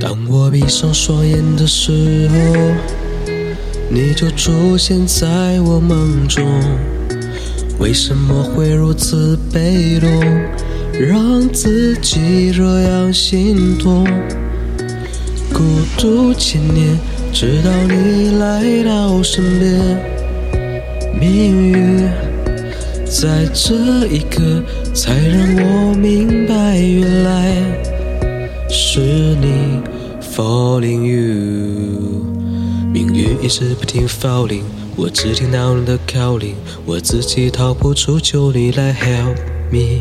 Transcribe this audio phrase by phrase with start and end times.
[0.00, 2.36] 当我闭上双眼的时候，
[3.90, 6.44] 你就出现在我梦中。
[7.80, 10.08] 为什么会如此被动，
[11.00, 14.06] 让自己这样心痛？
[15.52, 15.64] 孤
[15.96, 16.96] 独千年，
[17.32, 20.00] 直到你来到身边，
[21.20, 22.08] 命运
[23.04, 24.62] 在这一刻
[24.94, 26.37] 才让我明
[31.18, 32.24] you。
[32.92, 34.62] 命运一直不停 falling，
[34.96, 36.54] 我只听到你的 calling，
[36.86, 39.36] 我自己逃不出，求你来 help
[39.70, 40.00] me。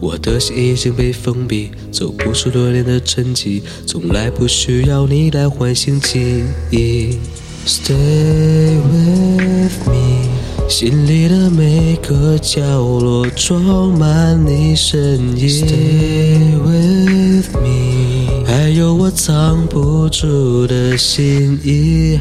[0.00, 7.18] 我的心已经被封闭，走不出多年的沉寂，从来不需要你来唤醒记忆。
[7.66, 10.28] Stay with me，
[10.68, 15.48] 心里的每个角落装满你身影。
[15.48, 17.81] Stay with me，
[19.14, 22.18] 藏不住的心意。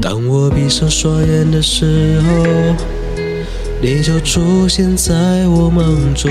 [0.00, 2.46] 当我闭上双眼的时候，
[3.80, 6.30] 你就出现在我梦中。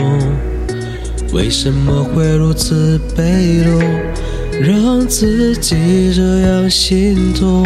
[1.33, 3.79] 为什么会如此被动，
[4.61, 7.66] 让自己这样心痛？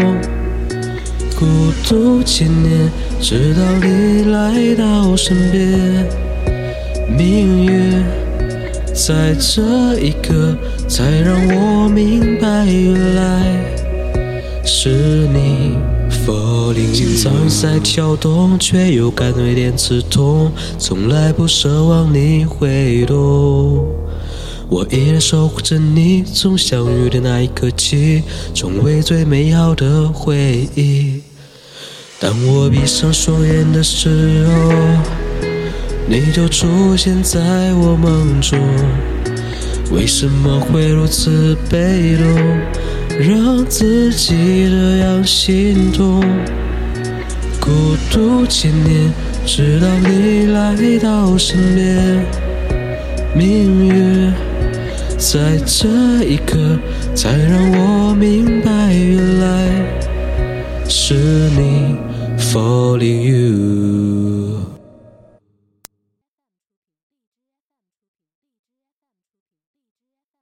[1.37, 1.45] 孤
[1.87, 6.07] 独千年，直到你来到身边，
[7.17, 8.03] 命运
[8.93, 10.55] 在这一刻
[10.87, 12.14] 才让我明
[16.95, 20.49] 心脏在跳动，却又感到一点刺痛。
[20.79, 23.85] 从来不奢望你会懂，
[24.69, 26.23] 我依然守护着你。
[26.23, 28.23] 从相遇的那一刻起，
[28.53, 31.21] 成为最美好的回忆。
[32.17, 34.71] 当我闭上双眼的时候，
[36.07, 38.57] 你就出现在我梦中。
[39.91, 42.25] 为什么会如此被动，
[43.19, 46.23] 让自己这样心痛？
[47.65, 49.11] 孤独千年，
[49.43, 52.23] 直到你来到身边，
[53.35, 54.31] 命运
[55.17, 56.77] 在这一刻
[57.15, 59.67] 才让我明白，原来
[60.87, 61.15] 是
[61.57, 61.95] 你
[62.37, 64.74] falling you。